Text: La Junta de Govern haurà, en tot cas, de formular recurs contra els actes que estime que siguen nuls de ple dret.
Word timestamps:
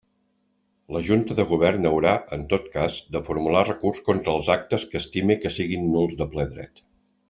La 0.95 1.01
Junta 1.09 1.37
de 1.39 1.45
Govern 1.51 1.85
haurà, 1.91 2.15
en 2.39 2.47
tot 2.55 2.73
cas, 2.79 2.97
de 3.19 3.23
formular 3.29 3.63
recurs 3.69 4.03
contra 4.11 4.35
els 4.37 4.53
actes 4.59 4.91
que 4.93 5.03
estime 5.05 5.41
que 5.45 5.57
siguen 5.63 5.89
nuls 5.97 6.23
de 6.25 6.33
ple 6.37 6.53
dret. 6.57 6.89